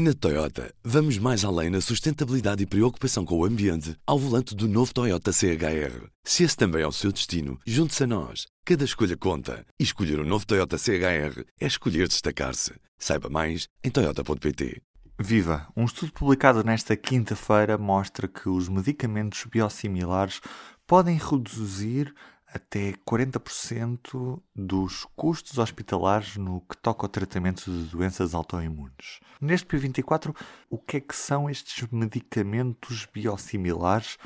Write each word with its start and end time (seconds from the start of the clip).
Na 0.00 0.14
Toyota, 0.14 0.72
vamos 0.84 1.18
mais 1.18 1.44
além 1.44 1.70
na 1.70 1.80
sustentabilidade 1.80 2.62
e 2.62 2.66
preocupação 2.66 3.24
com 3.24 3.36
o 3.36 3.44
ambiente 3.44 3.96
ao 4.06 4.16
volante 4.16 4.54
do 4.54 4.68
novo 4.68 4.94
Toyota 4.94 5.32
CHR. 5.32 6.06
Se 6.22 6.44
esse 6.44 6.56
também 6.56 6.82
é 6.82 6.86
o 6.86 6.92
seu 6.92 7.10
destino, 7.10 7.58
junte-se 7.66 8.04
a 8.04 8.06
nós. 8.06 8.46
Cada 8.64 8.84
escolha 8.84 9.16
conta. 9.16 9.66
E 9.76 9.82
escolher 9.82 10.20
o 10.20 10.22
um 10.22 10.24
novo 10.24 10.46
Toyota 10.46 10.78
CHR 10.78 11.42
é 11.60 11.66
escolher 11.66 12.06
destacar-se. 12.06 12.74
Saiba 12.96 13.28
mais 13.28 13.66
em 13.82 13.90
Toyota.pt. 13.90 14.80
Viva! 15.18 15.66
Um 15.76 15.84
estudo 15.84 16.12
publicado 16.12 16.62
nesta 16.62 16.96
quinta-feira 16.96 17.76
mostra 17.76 18.28
que 18.28 18.48
os 18.48 18.68
medicamentos 18.68 19.46
biosimilares 19.50 20.40
podem 20.86 21.18
reduzir 21.18 22.14
até 22.52 22.92
40% 23.06 24.40
dos 24.54 25.06
custos 25.14 25.58
hospitalares 25.58 26.36
no 26.36 26.60
que 26.62 26.76
toca 26.76 27.04
ao 27.04 27.08
tratamento 27.08 27.70
de 27.70 27.84
doenças 27.90 28.34
autoimunes. 28.34 29.20
Neste 29.40 29.66
P24, 29.66 30.34
o 30.70 30.78
que 30.78 30.96
é 30.96 31.00
que 31.00 31.14
são 31.14 31.48
estes 31.48 31.86
medicamentos 31.90 33.06
biosimilares 33.12 34.16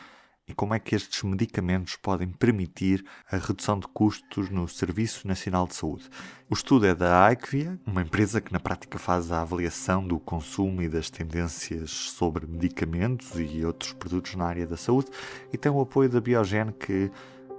e 0.46 0.54
como 0.54 0.74
é 0.74 0.78
que 0.78 0.94
estes 0.94 1.22
medicamentos 1.22 1.96
podem 1.96 2.28
permitir 2.28 3.04
a 3.30 3.36
redução 3.36 3.78
de 3.78 3.86
custos 3.88 4.50
no 4.50 4.66
Serviço 4.68 5.26
Nacional 5.26 5.66
de 5.66 5.74
Saúde. 5.74 6.08
O 6.50 6.54
estudo 6.54 6.86
é 6.86 6.94
da 6.94 7.24
Aikvia, 7.24 7.78
uma 7.86 8.02
empresa 8.02 8.40
que 8.40 8.52
na 8.52 8.58
prática 8.58 8.98
faz 8.98 9.30
a 9.30 9.42
avaliação 9.42 10.06
do 10.06 10.18
consumo 10.18 10.82
e 10.82 10.88
das 10.88 11.10
tendências 11.10 11.90
sobre 11.90 12.46
medicamentos 12.46 13.30
e 13.36 13.64
outros 13.64 13.92
produtos 13.92 14.34
na 14.34 14.44
área 14.44 14.66
da 14.66 14.76
saúde 14.76 15.10
e 15.52 15.56
tem 15.56 15.70
o 15.70 15.80
apoio 15.80 16.08
da 16.08 16.20
Biogen 16.20 16.72
que 16.72 17.10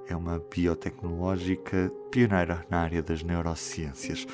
é 0.08 0.16
uma 0.16 0.40
biotecnológica 0.40 1.92
pioneira 2.12 2.66
na 2.70 2.80
área 2.80 3.02
das 3.02 3.24
neurociências. 3.24 4.26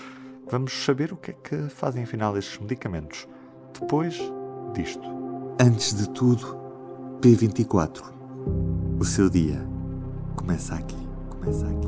Vamos 0.50 0.73
saber 0.84 1.14
o 1.14 1.18
que 1.18 1.32
é 1.32 1.34
que 1.34 1.70
fazem 1.70 2.04
afinal 2.04 2.38
estes 2.38 2.59
medicamentos 2.59 3.28
depois 3.80 4.20
disto. 4.73 5.04
Antes 5.62 5.94
de 5.94 6.09
tudo, 6.09 6.58
P24. 7.22 8.02
O 9.00 9.06
seu 9.06 9.30
dia 9.30 9.62
começa 10.36 10.75
aqui. 10.75 10.97
Começa 11.30 11.66
aqui. 11.67 11.88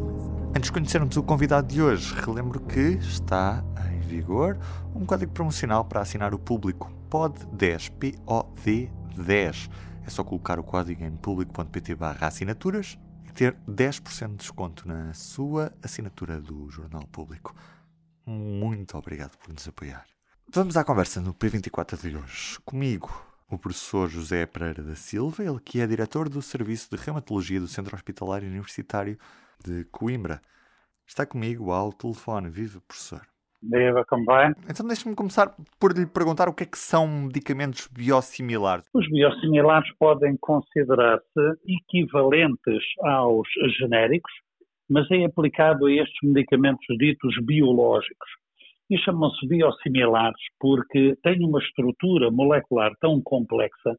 Antes 0.49 0.63
de 0.63 0.71
conhecermos 0.71 1.17
o 1.17 1.23
convidado 1.23 1.67
de 1.67 1.81
hoje, 1.81 2.13
relembro 2.13 2.59
que 2.59 2.79
está 2.79 3.63
em 3.93 3.99
vigor 4.01 4.57
um 4.93 5.05
código 5.05 5.31
promocional 5.31 5.85
para 5.85 6.01
assinar 6.01 6.33
o 6.33 6.39
público 6.39 6.91
POD10, 7.09 7.91
P-O-D-10. 7.91 9.69
É 10.05 10.09
só 10.09 10.23
colocar 10.23 10.59
o 10.59 10.63
código 10.63 11.03
em 11.03 11.11
público.pt 11.11 11.95
barra 11.95 12.27
assinaturas 12.27 12.97
ter 13.31 13.55
10% 13.67 14.29
de 14.29 14.35
desconto 14.37 14.87
na 14.87 15.13
sua 15.13 15.73
assinatura 15.81 16.39
do 16.39 16.69
Jornal 16.69 17.07
Público. 17.07 17.55
Muito 18.25 18.97
obrigado 18.97 19.37
por 19.37 19.53
nos 19.53 19.67
apoiar. 19.67 20.05
Vamos 20.53 20.75
à 20.75 20.83
conversa 20.83 21.21
no 21.21 21.33
P24 21.33 21.99
de 22.01 22.15
hoje. 22.15 22.59
Comigo, 22.65 23.09
o 23.49 23.57
professor 23.57 24.09
José 24.09 24.45
Pereira 24.45 24.83
da 24.83 24.95
Silva, 24.95 25.43
ele 25.43 25.59
que 25.59 25.79
é 25.79 25.87
diretor 25.87 26.29
do 26.29 26.41
Serviço 26.41 26.89
de 26.89 27.01
Reumatologia 27.01 27.59
do 27.59 27.67
Centro 27.67 27.95
Hospitalar 27.95 28.43
Universitário 28.43 29.17
de 29.63 29.85
Coimbra. 29.85 30.41
Está 31.05 31.25
comigo 31.25 31.71
ao 31.71 31.91
telefone. 31.93 32.49
Viva, 32.49 32.81
professor. 32.81 33.30
Então 34.69 34.87
deixe-me 34.87 35.15
começar 35.15 35.55
por 35.79 35.95
lhe 35.95 36.05
perguntar 36.05 36.49
o 36.49 36.53
que 36.53 36.63
é 36.63 36.65
que 36.65 36.77
são 36.77 37.07
medicamentos 37.07 37.87
biosimilares. 37.87 38.85
Os 38.93 39.07
biosimilares 39.09 39.89
podem 39.99 40.35
considerar-se 40.41 41.41
equivalentes 41.67 42.83
aos 43.03 43.47
genéricos, 43.77 44.31
mas 44.89 45.09
é 45.11 45.25
aplicado 45.25 45.85
a 45.85 45.91
estes 45.91 46.17
medicamentos 46.23 46.85
ditos 46.97 47.35
biológicos. 47.45 48.29
E 48.89 48.97
chamam-se 48.97 49.47
biosimilares 49.47 50.41
porque 50.59 51.15
têm 51.23 51.45
uma 51.45 51.59
estrutura 51.59 52.29
molecular 52.29 52.91
tão 52.99 53.21
complexa 53.21 53.95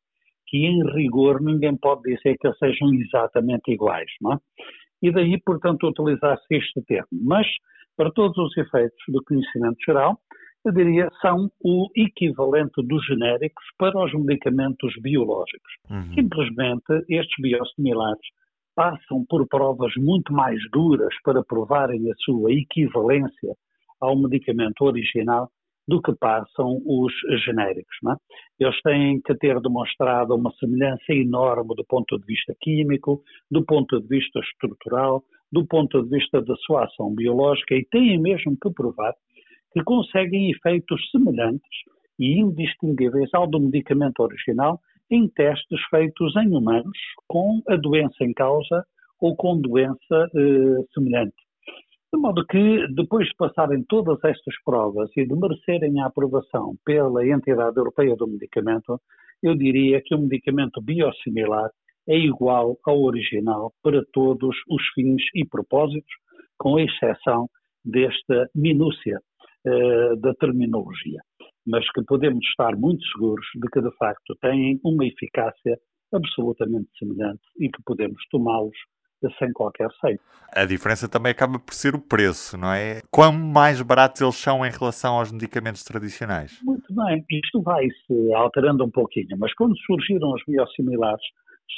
que, 0.46 0.58
em 0.58 0.84
rigor, 0.92 1.40
ninguém 1.40 1.74
pode 1.76 2.02
dizer 2.02 2.36
que 2.38 2.46
eles 2.46 2.58
sejam 2.58 2.92
exatamente 2.92 3.72
iguais. 3.72 4.10
Não 4.20 4.34
é? 4.34 4.38
E 5.02 5.10
daí, 5.10 5.40
portanto, 5.40 5.88
utilizar-se 5.88 6.44
este 6.50 6.82
termo. 6.82 7.08
Mas 7.10 7.46
para 7.96 8.10
todos 8.12 8.36
os 8.38 8.56
efeitos 8.56 9.02
do 9.08 9.22
conhecimento 9.24 9.78
geral, 9.84 10.18
eu 10.64 10.72
diria, 10.72 11.08
são 11.20 11.50
o 11.62 11.88
equivalente 11.96 12.82
dos 12.86 13.04
genéricos 13.04 13.64
para 13.76 13.98
os 14.04 14.12
medicamentos 14.14 14.94
biológicos. 15.02 15.72
Uhum. 15.90 16.14
Simplesmente, 16.14 17.04
estes 17.08 17.34
biosimilares 17.40 18.20
passam 18.74 19.24
por 19.28 19.46
provas 19.48 19.92
muito 19.96 20.32
mais 20.32 20.58
duras 20.72 21.14
para 21.24 21.42
provarem 21.42 22.10
a 22.10 22.14
sua 22.24 22.52
equivalência 22.52 23.54
ao 24.00 24.16
medicamento 24.16 24.82
original 24.82 25.50
do 25.86 26.00
que 26.00 26.14
passam 26.14 26.80
os 26.86 27.12
genéricos. 27.44 27.96
É? 28.08 28.64
Eles 28.64 28.80
têm 28.82 29.20
que 29.20 29.34
ter 29.34 29.60
demonstrado 29.60 30.34
uma 30.34 30.52
semelhança 30.52 31.12
enorme 31.12 31.74
do 31.74 31.84
ponto 31.88 32.18
de 32.18 32.24
vista 32.24 32.54
químico, 32.60 33.22
do 33.50 33.64
ponto 33.64 34.00
de 34.00 34.06
vista 34.06 34.38
estrutural, 34.40 35.22
do 35.52 35.66
ponto 35.66 36.02
de 36.02 36.08
vista 36.08 36.40
da 36.40 36.56
sua 36.56 36.84
ação 36.84 37.14
biológica 37.14 37.74
e 37.74 37.84
têm 37.84 38.18
mesmo 38.18 38.56
que 38.60 38.70
provar 38.70 39.14
que 39.72 39.82
conseguem 39.84 40.50
efeitos 40.50 41.10
semelhantes 41.10 41.70
e 42.18 42.40
indistinguíveis 42.40 43.30
ao 43.34 43.46
do 43.46 43.60
medicamento 43.60 44.20
original 44.20 44.80
em 45.10 45.28
testes 45.28 45.80
feitos 45.90 46.34
em 46.36 46.48
humanos 46.48 46.98
com 47.28 47.60
a 47.68 47.76
doença 47.76 48.24
em 48.24 48.32
causa 48.32 48.84
ou 49.20 49.36
com 49.36 49.60
doença 49.60 50.30
eh, 50.34 50.84
semelhante. 50.94 51.36
De 52.12 52.20
modo 52.20 52.44
que, 52.46 52.86
depois 52.94 53.26
de 53.28 53.34
passarem 53.36 53.84
todas 53.84 54.22
estas 54.24 54.54
provas 54.64 55.10
e 55.16 55.24
de 55.24 55.34
merecerem 55.34 56.00
a 56.00 56.06
aprovação 56.06 56.76
pela 56.84 57.26
Entidade 57.26 57.78
Europeia 57.78 58.14
do 58.16 58.26
Medicamento, 58.26 59.00
eu 59.42 59.54
diria 59.54 60.02
que 60.04 60.14
o 60.14 60.18
medicamento 60.18 60.80
biosimilar 60.80 61.70
é 62.08 62.16
igual 62.16 62.76
ao 62.84 63.02
original 63.02 63.72
para 63.82 64.02
todos 64.12 64.56
os 64.68 64.82
fins 64.94 65.22
e 65.34 65.44
propósitos, 65.44 66.12
com 66.58 66.78
exceção 66.78 67.48
desta 67.84 68.48
minúcia 68.54 69.18
uh, 69.66 70.16
da 70.16 70.34
terminologia, 70.34 71.20
mas 71.66 71.84
que 71.92 72.02
podemos 72.04 72.44
estar 72.46 72.76
muito 72.76 73.04
seguros 73.06 73.46
de 73.54 73.68
que, 73.68 73.80
de 73.80 73.96
facto, 73.96 74.36
têm 74.40 74.80
uma 74.84 75.06
eficácia 75.06 75.78
absolutamente 76.12 76.88
semelhante 76.98 77.42
e 77.58 77.68
que 77.68 77.82
podemos 77.84 78.22
tomá-los 78.30 78.76
sem 79.38 79.52
qualquer 79.52 79.88
receio. 79.88 80.18
A 80.52 80.64
diferença 80.64 81.08
também 81.08 81.30
acaba 81.32 81.58
por 81.58 81.74
ser 81.74 81.94
o 81.94 82.00
preço, 82.00 82.56
não 82.56 82.72
é? 82.72 83.02
Quão 83.10 83.32
mais 83.32 83.80
baratos 83.80 84.20
eles 84.20 84.36
são 84.36 84.66
em 84.66 84.70
relação 84.70 85.14
aos 85.14 85.30
medicamentos 85.30 85.84
tradicionais? 85.84 86.58
Muito 86.62 86.92
bem, 86.92 87.24
isto 87.30 87.62
vai-se 87.62 88.34
alterando 88.34 88.84
um 88.84 88.90
pouquinho, 88.90 89.36
mas 89.38 89.54
quando 89.54 89.76
surgiram 89.78 90.32
os 90.32 90.42
biosimilares, 90.46 91.22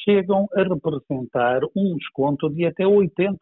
chegam 0.02 0.46
a 0.54 0.62
representar 0.62 1.60
um 1.76 1.96
desconto 1.96 2.50
de 2.50 2.66
até 2.66 2.84
80% 2.84 3.38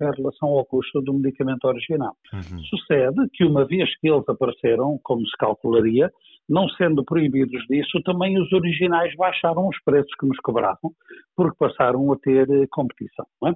em 0.00 0.16
relação 0.16 0.48
ao 0.50 0.64
custo 0.64 1.00
do 1.00 1.14
medicamento 1.14 1.64
original. 1.64 2.14
Uhum. 2.32 2.58
Sucede 2.64 3.28
que, 3.32 3.44
uma 3.44 3.66
vez 3.66 3.88
que 3.98 4.08
eles 4.08 4.28
apareceram, 4.28 4.98
como 5.02 5.26
se 5.26 5.36
calcularia, 5.38 6.10
não 6.48 6.68
sendo 6.70 7.04
proibidos 7.04 7.62
disso, 7.68 8.00
também 8.04 8.38
os 8.40 8.50
originais 8.52 9.14
baixaram 9.16 9.68
os 9.68 9.78
preços 9.82 10.14
que 10.18 10.26
nos 10.26 10.38
cobravam, 10.38 10.92
porque 11.36 11.56
passaram 11.58 12.10
a 12.12 12.16
ter 12.16 12.48
eh, 12.50 12.66
competição. 12.70 13.26
É? 13.46 13.52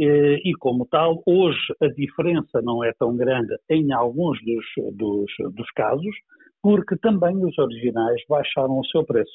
E, 0.00 0.52
como 0.60 0.86
tal, 0.86 1.20
hoje 1.26 1.58
a 1.82 1.88
diferença 1.88 2.62
não 2.62 2.84
é 2.84 2.92
tão 2.92 3.16
grande 3.16 3.52
em 3.68 3.92
alguns 3.92 4.38
dos, 4.44 4.64
dos, 4.96 5.26
dos 5.52 5.70
casos, 5.72 6.14
porque 6.62 6.96
também 6.96 7.44
os 7.44 7.58
originais 7.58 8.22
baixaram 8.28 8.78
o 8.78 8.86
seu 8.86 9.04
preço. 9.04 9.32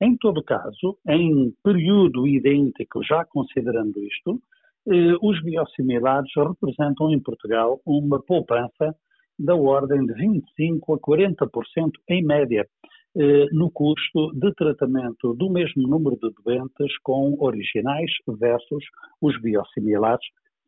Em 0.00 0.16
todo 0.16 0.42
caso, 0.42 0.98
em 1.08 1.54
período 1.64 2.26
idêntico, 2.26 3.02
já 3.02 3.24
considerando 3.24 3.98
isto, 4.04 4.40
eh, 4.88 5.16
os 5.22 5.42
biosimilares 5.42 6.30
representam 6.36 7.10
em 7.10 7.18
Portugal 7.18 7.80
uma 7.86 8.20
poupança 8.20 8.94
da 9.38 9.54
ordem 9.54 10.04
de 10.04 10.14
25% 10.14 10.94
a 10.94 10.98
40% 10.98 11.92
em 12.08 12.22
média 12.22 12.66
eh, 13.18 13.46
no 13.52 13.70
custo 13.70 14.32
de 14.34 14.52
tratamento 14.54 15.32
do 15.32 15.48
mesmo 15.48 15.88
número 15.88 16.16
de 16.16 16.30
doentes 16.44 16.98
com 17.02 17.34
originais 17.40 18.10
versus 18.38 18.84
os 19.22 19.40
biosimilares, 19.40 20.26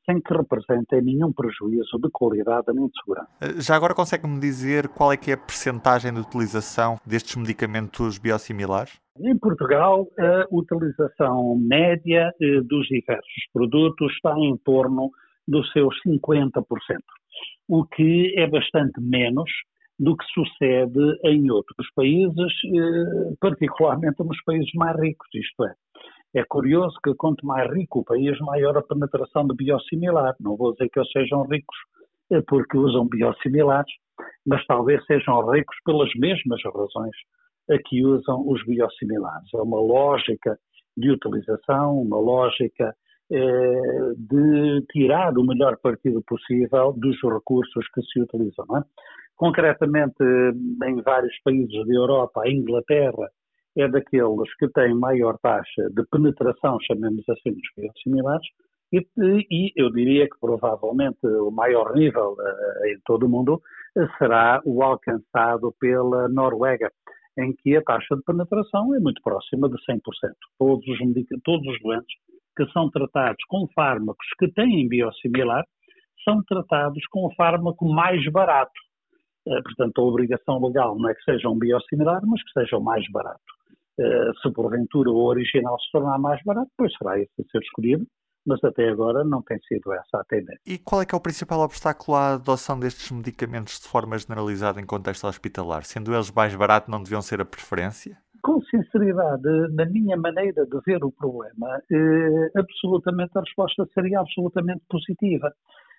sem 0.09 0.21
que 0.21 0.33
representem 0.33 1.03
nenhum 1.03 1.33
prejuízo 1.33 1.99
de 1.99 2.09
qualidade 2.11 2.67
nem 2.73 2.87
de 2.87 2.93
segurança. 2.99 3.29
Eh, 3.43 3.61
já 3.61 3.77
agora 3.77 3.95
consegue-me 3.95 4.41
dizer 4.41 4.89
qual 4.89 5.13
é 5.13 5.17
que 5.17 5.31
é 5.31 5.35
a 5.35 5.39
percentagem 5.39 6.13
de 6.13 6.21
utilização 6.21 6.97
destes 7.07 7.37
medicamentos 7.37 8.19
biosimilares? 8.19 8.99
Em 9.21 9.37
Portugal, 9.37 10.07
a 10.19 10.47
utilização 10.51 11.57
média 11.57 12.33
eh, 12.41 12.61
dos 12.63 12.87
diversos 12.87 13.45
produtos 13.53 14.13
está 14.15 14.35
em 14.39 14.57
torno 14.59 15.11
dos 15.47 15.71
seus 15.73 15.95
50%, 16.07 16.63
o 17.69 17.85
que 17.85 18.35
é 18.37 18.47
bastante 18.47 19.01
menos 19.01 19.51
do 19.99 20.17
que 20.17 20.25
sucede 20.27 21.19
em 21.25 21.51
outros 21.51 21.89
países, 21.95 22.53
eh, 22.65 23.35
particularmente 23.41 24.23
nos 24.23 24.41
países 24.45 24.73
mais 24.75 24.99
ricos, 24.99 25.29
isto 25.35 25.65
é. 25.65 25.75
É 26.35 26.45
curioso 26.45 26.97
que 27.03 27.15
quanto 27.15 27.47
mais 27.47 27.71
rico 27.73 28.01
o 28.01 28.05
país, 28.05 28.39
maior 28.41 28.77
a 28.77 28.83
penetração 28.83 29.47
de 29.47 29.55
biosimilar. 29.55 30.35
Não 30.41 30.57
vou 30.57 30.73
dizer 30.73 30.89
que 30.91 30.99
eles 30.99 31.11
sejam 31.11 31.43
ricos 31.45 31.77
é 32.31 32.43
porque 32.43 32.77
usam 32.77 33.09
biosimilares, 33.09 33.91
mas 34.47 34.65
talvez 34.67 35.05
sejam 35.07 35.51
ricos 35.51 35.77
pelas 35.85 36.11
mesmas 36.15 36.61
razões 36.63 37.17
a 37.71 37.79
que 37.87 38.05
usam 38.05 38.47
os 38.47 38.65
biosimilares. 38.65 39.49
É 39.55 39.63
uma 39.63 39.81
lógica 39.81 40.59
de 40.97 41.11
utilização, 41.11 42.01
uma 42.01 42.19
lógica 42.19 42.95
eh, 43.31 44.13
de 44.17 44.85
tirar 44.91 45.37
o 45.39 45.45
melhor 45.45 45.79
partido 45.83 46.23
possível 46.27 46.93
dos 46.93 47.17
recursos 47.23 47.87
que 47.95 48.03
se 48.03 48.21
utilizam. 48.21 48.67
É? 48.77 48.83
Concretamente, 49.37 50.23
em 50.23 51.03
vários 51.03 51.39
países 51.43 51.87
da 51.87 51.95
Europa, 51.95 52.43
a 52.45 52.51
Inglaterra 52.51 53.31
é 53.81 53.89
daqueles 53.89 54.55
que 54.59 54.69
têm 54.69 54.95
maior 54.95 55.39
taxa 55.39 55.89
de 55.91 56.05
penetração, 56.11 56.79
chamemos 56.81 57.25
assim, 57.29 57.53
dos 57.53 57.69
biosimilares, 57.77 58.47
e, 58.93 59.07
e 59.51 59.73
eu 59.77 59.91
diria 59.91 60.27
que 60.29 60.39
provavelmente 60.41 61.27
o 61.27 61.51
maior 61.51 61.95
nível 61.95 62.33
uh, 62.33 62.87
em 62.87 62.99
todo 63.05 63.27
o 63.27 63.29
mundo 63.29 63.61
será 64.17 64.63
o 64.65 64.83
alcançado 64.83 65.75
pela 65.79 66.29
Noruega, 66.29 66.91
em 67.39 67.55
que 67.55 67.77
a 67.77 67.83
taxa 67.83 68.17
de 68.17 68.23
penetração 68.23 68.95
é 68.95 69.01
muito 69.01 69.21
próxima 69.23 69.69
de 69.69 69.77
100%. 69.85 70.01
Todos 70.59 70.87
os, 70.87 70.99
todos 71.45 71.67
os 71.67 71.83
doentes 71.83 72.17
que 72.57 72.67
são 72.73 72.91
tratados 72.91 73.45
com 73.49 73.69
fármacos 73.75 74.27
que 74.39 74.51
têm 74.53 74.89
biosimilar 74.89 75.65
são 76.25 76.43
tratados 76.43 77.07
com 77.11 77.27
o 77.27 77.35
fármaco 77.35 77.87
mais 77.87 78.25
barato. 78.33 78.73
Eh, 79.47 79.63
portanto, 79.63 80.01
a 80.01 80.05
obrigação 80.05 80.61
legal 80.65 80.97
não 80.99 81.09
é 81.09 81.15
que 81.15 81.23
seja 81.23 81.49
um 81.49 81.59
biosimilar, 81.59 82.21
mas 82.27 82.43
que 82.43 82.53
seja 82.53 82.77
o 82.77 82.83
mais 82.83 83.05
barato. 83.13 83.58
Eh, 83.99 84.31
se 84.41 84.53
porventura 84.53 85.11
o 85.11 85.25
original 85.25 85.77
se 85.81 85.91
tornar 85.91 86.19
mais 86.19 86.41
barato, 86.45 86.71
pois 86.77 86.93
será 86.97 87.19
esse 87.19 87.33
a 87.41 87.45
ser 87.51 87.59
escolhido, 87.59 88.07
mas 88.47 88.63
até 88.63 88.89
agora 88.89 89.25
não 89.25 89.43
tem 89.43 89.59
sido 89.67 89.93
essa 89.93 90.21
a 90.21 90.25
tendência. 90.25 90.61
E 90.65 90.79
qual 90.79 91.03
é 91.03 91.07
que 91.07 91.15
é 91.15 91.19
o 91.19 91.21
principal 91.21 91.61
obstáculo 91.61 92.17
à 92.17 92.35
adoção 92.35 92.79
destes 92.79 93.11
medicamentos 93.11 93.81
de 93.81 93.89
forma 93.89 94.17
generalizada 94.17 94.81
em 94.81 94.87
contexto 94.87 95.27
hospitalar? 95.27 95.85
Sendo 95.85 96.15
eles 96.15 96.31
mais 96.31 96.55
baratos, 96.55 96.89
não 96.89 97.03
deviam 97.03 97.21
ser 97.21 97.41
a 97.41 97.45
preferência? 97.45 98.17
Com 98.41 98.63
sinceridade, 98.63 99.75
na 99.75 99.85
minha 99.85 100.17
maneira 100.17 100.65
de 100.65 100.81
ver 100.87 101.03
o 101.03 101.11
problema, 101.11 101.83
eh, 101.91 102.51
absolutamente 102.55 103.37
a 103.37 103.41
resposta 103.41 103.85
seria 103.93 104.21
absolutamente 104.21 104.83
positiva. 104.89 105.53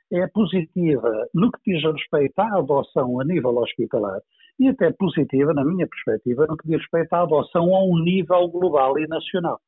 É 0.09 0.25
positiva 0.27 1.27
no 1.33 1.51
que 1.51 1.59
diz 1.73 1.83
respeito 1.83 2.39
à 2.39 2.59
adoção 2.59 3.19
a 3.19 3.25
nível 3.25 3.57
hospitalar 3.57 4.21
e 4.59 4.67
até 4.67 4.91
positiva, 4.91 5.53
na 5.53 5.63
minha 5.63 5.87
perspectiva, 5.87 6.45
no 6.47 6.57
que 6.57 6.67
diz 6.67 6.77
respeito 6.77 7.13
à 7.13 7.21
adoção 7.21 7.73
a 7.75 7.83
um 7.83 7.99
nível 8.03 8.47
global 8.49 8.99
e 8.99 9.07
nacional. 9.07 9.59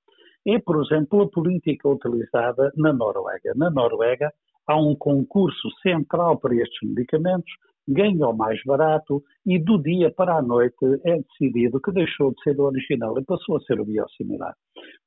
É, 0.46 0.60
por 0.60 0.84
exemplo, 0.84 1.22
a 1.22 1.30
política 1.30 1.88
utilizada 1.88 2.72
na 2.76 2.92
Noruega. 2.92 3.54
Na 3.56 3.70
Noruega 3.70 4.32
há 4.68 4.80
um 4.80 4.96
concurso 4.96 5.70
central 5.82 6.38
para 6.40 6.56
estes 6.56 6.90
medicamentos 6.90 7.52
ganha 7.88 8.28
o 8.28 8.36
mais 8.36 8.62
barato 8.64 9.22
e 9.46 9.60
do 9.60 9.82
dia 9.82 10.12
para 10.12 10.38
a 10.38 10.42
noite 10.42 10.86
é 11.06 11.18
decidido 11.18 11.82
que 11.82 11.92
deixou 11.92 12.32
de 12.32 12.42
ser 12.44 12.60
o 12.60 12.66
original 12.66 13.18
e 13.18 13.26
passou 13.26 13.58
a 13.58 13.62
ser 13.62 13.80
o 13.80 13.86
biosimilar. 13.86 14.56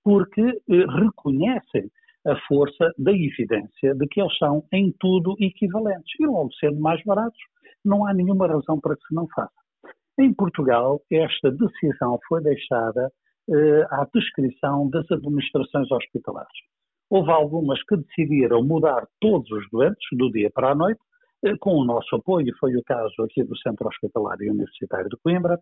Porque 0.03 0.43
eh, 0.43 0.87
reconhecem 1.01 1.91
a 2.27 2.37
força 2.49 2.91
da 2.99 3.13
evidência 3.13 3.95
de 3.95 4.07
que 4.09 4.21
eles 4.21 4.37
são 4.39 4.65
em 4.73 4.93
tudo 4.99 5.37
equivalentes. 5.39 6.13
E 6.19 6.27
logo 6.27 6.53
sendo 6.55 6.81
mais 6.81 7.03
baratos, 7.05 7.39
não 7.85 8.07
há 8.07 8.15
nenhuma 8.15 8.47
razão 8.47 8.81
para 8.81 8.97
que 8.97 9.07
se 9.07 9.15
não 9.15 9.27
faça. 9.29 9.64
Em 10.19 10.33
Portugal, 10.33 11.01
esta 11.11 11.51
decisão 11.51 12.19
foi 12.29 12.41
deixada 12.41 13.11
eh, 13.51 13.87
à 13.91 14.07
descrição 14.15 14.89
das 14.89 15.11
administrações 15.11 15.91
hospitalares. 15.91 16.57
Houve 17.11 17.31
algumas 17.33 17.83
que 17.83 17.97
decidiram 17.97 18.63
mudar 18.63 19.07
todos 19.21 19.51
os 19.51 19.69
doentes 19.71 20.07
do 20.13 20.31
dia 20.31 20.51
para 20.55 20.71
a 20.71 20.75
noite, 20.75 21.01
eh, 21.45 21.57
com 21.59 21.73
o 21.73 21.85
nosso 21.85 22.15
apoio, 22.15 22.55
foi 22.61 22.77
o 22.77 22.85
caso 22.85 23.23
aqui 23.23 23.43
do 23.43 23.59
Centro 23.59 23.89
Hospitalar 23.89 24.41
e 24.41 24.51
Universitário 24.51 25.09
de 25.09 25.17
Coimbra. 25.17 25.59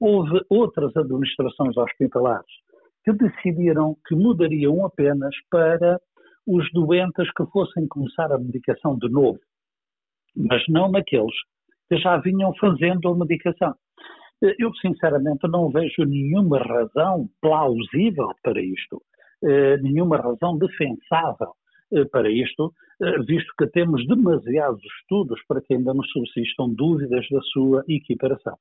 Houve 0.00 0.40
outras 0.50 0.96
administrações 0.96 1.76
hospitalares 1.76 2.52
que 3.04 3.12
decidiram 3.12 3.96
que 4.06 4.16
mudariam 4.16 4.84
apenas 4.84 5.34
para 5.48 6.00
os 6.44 6.68
doentes 6.72 7.30
que 7.36 7.46
fossem 7.52 7.86
começar 7.86 8.32
a 8.32 8.38
medicação 8.38 8.98
de 8.98 9.08
novo, 9.08 9.38
mas 10.36 10.62
não 10.68 10.90
naqueles 10.90 11.34
que 11.88 11.96
já 11.98 12.16
vinham 12.16 12.52
fazendo 12.60 13.08
a 13.08 13.16
medicação. 13.16 13.74
Eu, 14.58 14.74
sinceramente, 14.74 15.46
não 15.48 15.70
vejo 15.70 16.02
nenhuma 16.04 16.58
razão 16.58 17.28
plausível 17.40 18.28
para 18.42 18.60
isto, 18.60 19.00
eh, 19.44 19.76
nenhuma 19.76 20.16
razão 20.16 20.58
defensável 20.58 21.52
eh, 21.92 22.04
para 22.06 22.28
isto, 22.28 22.72
eh, 23.00 23.18
visto 23.22 23.52
que 23.56 23.68
temos 23.68 24.04
demasiados 24.08 24.82
estudos 25.00 25.40
para 25.46 25.60
que 25.60 25.74
ainda 25.74 25.94
nos 25.94 26.10
subsistam 26.10 26.70
dúvidas 26.70 27.24
da 27.30 27.40
sua 27.52 27.84
equiparação. 27.88 28.56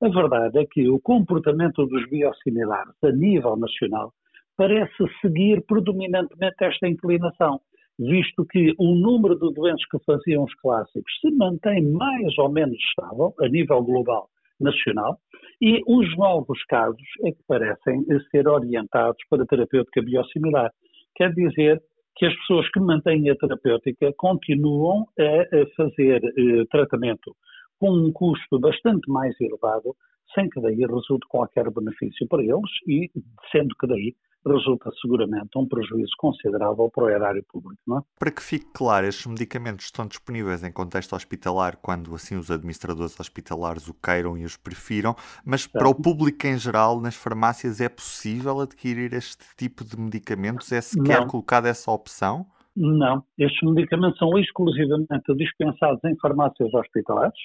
A 0.00 0.08
verdade 0.08 0.58
é 0.58 0.64
que 0.64 0.88
o 0.88 0.98
comportamento 1.00 1.84
dos 1.84 2.08
biosimilares 2.08 2.94
a 3.04 3.10
nível 3.10 3.56
nacional 3.56 4.14
parece 4.56 5.04
seguir 5.20 5.62
predominantemente 5.66 6.56
esta 6.62 6.88
inclinação, 6.88 7.60
visto 7.98 8.46
que 8.46 8.72
o 8.78 8.94
número 8.94 9.34
de 9.38 9.52
doentes 9.52 9.86
que 9.90 9.98
faziam 10.06 10.44
os 10.44 10.54
clássicos 10.54 11.12
se 11.20 11.30
mantém 11.30 11.82
mais 11.92 12.38
ou 12.38 12.50
menos 12.50 12.78
estável 12.78 13.34
a 13.38 13.48
nível 13.48 13.82
global 13.82 14.30
nacional 14.60 15.18
e 15.60 15.80
os 15.86 16.16
novos 16.16 16.62
casos 16.64 17.02
é 17.24 17.30
que 17.30 17.42
parecem 17.46 18.04
ser 18.30 18.48
orientados 18.48 19.18
para 19.30 19.46
terapêutica 19.46 20.02
biosimilar. 20.02 20.70
Quer 21.14 21.32
dizer 21.32 21.80
que 22.16 22.26
as 22.26 22.34
pessoas 22.36 22.70
que 22.70 22.80
mantêm 22.80 23.28
a 23.30 23.36
terapêutica 23.36 24.12
continuam 24.16 25.06
a, 25.18 25.76
fazer 25.76 26.22
eh, 26.24 26.64
tratamento 26.70 27.34
com 27.78 27.90
um 27.90 28.10
custo 28.12 28.58
bastante 28.58 29.10
mais 29.10 29.38
elevado, 29.40 29.94
sem 30.34 30.48
que 30.48 30.60
daí 30.60 30.78
resulte 30.78 31.26
qualquer 31.28 31.70
benefício 31.70 32.26
para 32.28 32.42
eles 32.42 32.70
e 32.88 33.10
sendo 33.52 33.74
que 33.78 33.86
daí 33.86 34.14
resulta 34.46 34.90
seguramente 35.00 35.50
um 35.56 35.66
prejuízo 35.66 36.12
considerável 36.18 36.90
para 36.90 37.04
o 37.04 37.10
erário 37.10 37.44
público. 37.48 37.80
Não 37.86 37.98
é? 37.98 38.00
Para 38.18 38.30
que 38.30 38.42
fique 38.42 38.66
claro, 38.72 39.06
estes 39.06 39.26
medicamentos 39.26 39.86
estão 39.86 40.06
disponíveis 40.06 40.62
em 40.62 40.72
contexto 40.72 41.14
hospitalar 41.14 41.76
quando 41.76 42.14
assim 42.14 42.36
os 42.36 42.50
administradores 42.50 43.18
hospitalares 43.18 43.88
o 43.88 43.94
queiram 43.94 44.36
e 44.38 44.44
os 44.44 44.56
prefiram, 44.56 45.14
mas 45.44 45.62
certo. 45.62 45.78
para 45.78 45.88
o 45.88 45.94
público 45.94 46.46
em 46.46 46.58
geral, 46.58 47.00
nas 47.00 47.14
farmácias, 47.14 47.80
é 47.80 47.88
possível 47.88 48.60
adquirir 48.60 49.12
este 49.12 49.44
tipo 49.56 49.84
de 49.84 49.98
medicamentos? 49.98 50.70
É 50.72 50.80
sequer 50.80 51.20
Não. 51.20 51.26
colocada 51.26 51.68
essa 51.68 51.90
opção? 51.90 52.46
Não, 52.76 53.24
estes 53.38 53.62
medicamentos 53.62 54.18
são 54.18 54.38
exclusivamente 54.38 55.34
dispensados 55.34 56.04
em 56.04 56.14
farmácias 56.18 56.72
hospitalares, 56.74 57.38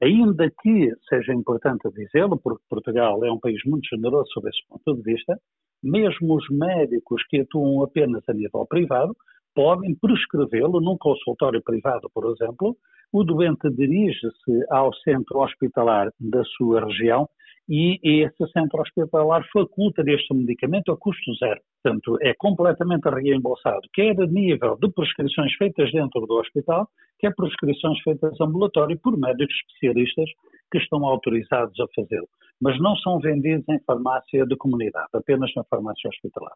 ainda 0.00 0.48
que 0.62 0.92
seja 1.08 1.34
importante 1.34 1.90
dizê-lo, 1.90 2.38
porque 2.38 2.62
Portugal 2.68 3.24
é 3.24 3.32
um 3.32 3.38
país 3.38 3.60
muito 3.66 3.88
generoso 3.88 4.30
sob 4.32 4.48
esse 4.48 4.60
ponto 4.68 4.94
de 4.94 5.02
vista, 5.02 5.38
mesmo 5.82 6.36
os 6.36 6.48
médicos 6.50 7.22
que 7.28 7.40
atuam 7.40 7.82
apenas 7.82 8.22
a 8.28 8.32
nível 8.32 8.66
privado 8.66 9.16
podem 9.54 9.94
prescrevê-lo 9.94 10.80
num 10.80 10.96
consultório 10.98 11.62
privado, 11.62 12.08
por 12.14 12.32
exemplo. 12.32 12.76
O 13.12 13.24
doente 13.24 13.68
dirige-se 13.70 14.64
ao 14.70 14.94
centro 14.94 15.40
hospitalar 15.40 16.12
da 16.20 16.44
sua 16.44 16.84
região 16.86 17.28
e 17.68 18.00
esse 18.02 18.52
centro 18.52 18.80
hospitalar 18.80 19.46
faculta 19.52 20.02
deste 20.02 20.34
medicamento 20.34 20.90
a 20.90 20.96
custo 20.96 21.32
zero. 21.34 21.60
Portanto, 21.82 22.18
é 22.20 22.34
completamente 22.34 23.08
reembolsado, 23.08 23.80
quer 23.92 24.20
a 24.20 24.26
nível 24.26 24.76
de 24.80 24.90
prescrições 24.92 25.54
feitas 25.54 25.90
dentro 25.92 26.26
do 26.26 26.34
hospital, 26.34 26.88
quer 27.18 27.34
prescrições 27.34 28.00
feitas 28.02 28.40
ambulatório 28.40 28.98
por 28.98 29.16
médicos 29.16 29.54
especialistas 29.54 30.28
que 30.70 30.78
estão 30.78 31.04
autorizados 31.04 31.78
a 31.80 31.86
fazê-lo. 31.94 32.28
Mas 32.60 32.80
não 32.80 32.94
são 32.96 33.18
vendidos 33.18 33.66
em 33.68 33.78
farmácia 33.80 34.44
de 34.46 34.56
comunidade, 34.56 35.08
apenas 35.14 35.50
na 35.56 35.64
farmácia 35.64 36.08
hospitalar. 36.08 36.54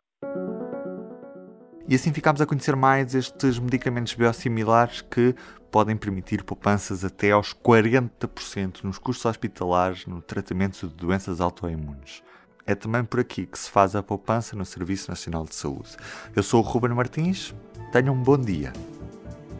E 1.87 1.94
assim 1.94 2.12
ficamos 2.12 2.40
a 2.40 2.47
conhecer 2.47 2.75
mais 2.76 3.14
estes 3.14 3.59
medicamentos 3.59 4.14
biosimilares 4.14 5.02
que 5.02 5.35
podem 5.71 5.97
permitir 5.97 6.42
poupanças 6.42 7.04
até 7.04 7.33
aos 7.33 7.52
40% 7.52 8.85
nos 8.85 8.99
custos 8.99 9.26
hospitalares 9.26 10.06
no 10.06 10.23
tratamento 10.23 10.88
de 10.88 10.94
doenças 10.94 11.40
autoimunes. 11.40 12.23
É 12.66 12.75
também 12.75 13.04
por 13.04 13.21
aqui 13.21 13.44
que 13.44 13.59
se 13.59 13.71
faz 13.71 13.94
a 13.94 14.02
poupança 14.02 14.56
no 14.56 14.64
Serviço 14.64 15.11
Nacional 15.11 15.44
de 15.44 15.54
Saúde. 15.54 15.97
Eu 16.35 16.42
sou 16.42 16.61
o 16.61 16.66
Ruben 16.66 16.94
Martins, 16.94 17.54
tenham 17.92 18.14
um 18.14 18.23
bom 18.23 18.38
dia. 18.38 18.73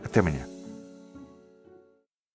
Até 0.03 0.21
amanhã. 0.21 0.54